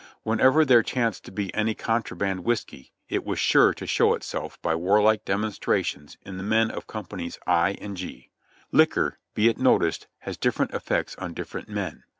[0.23, 4.73] Whenever there chanced to be any contraband whiskey it was sure to show itself by
[4.73, 8.31] warlike demonstrations in the men of companies I and G.
[8.71, 12.03] Liquor, be it noticed, has different effects on different men.